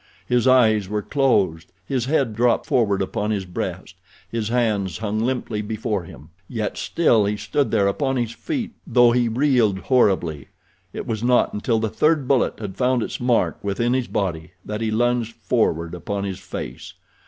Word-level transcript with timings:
His 0.27 0.47
eyes 0.47 0.89
were 0.89 1.03
closed, 1.03 1.71
his 1.85 2.05
head 2.05 2.33
dropped 2.35 2.65
forward 2.65 3.03
upon 3.03 3.29
his 3.29 3.45
breast, 3.45 3.93
his 4.27 4.49
hands 4.49 4.97
hung 4.97 5.19
limply 5.19 5.61
before 5.61 6.05
him. 6.05 6.29
Yet 6.49 6.75
still 6.75 7.25
he 7.25 7.37
stood 7.37 7.69
there 7.69 7.85
upon 7.85 8.17
his 8.17 8.31
feet, 8.31 8.71
though 8.87 9.11
he 9.11 9.27
reeled 9.27 9.77
horribly. 9.77 10.47
It 10.91 11.05
was 11.05 11.21
not 11.21 11.53
until 11.53 11.77
the 11.77 11.87
third 11.87 12.27
bullet 12.27 12.59
had 12.59 12.77
found 12.77 13.03
its 13.03 13.19
mark 13.19 13.63
within 13.63 13.93
his 13.93 14.07
body 14.07 14.53
that 14.65 14.81
he 14.81 14.89
lunged 14.89 15.33
forward 15.35 15.93
upon 15.93 16.23
his 16.23 16.39
face. 16.39 16.93